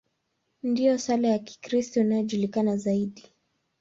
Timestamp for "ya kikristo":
1.27-2.01